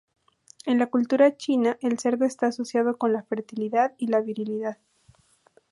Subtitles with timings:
[0.65, 4.79] En la cultura china, el cerdo está asociado con la fertilidad y la virilidad.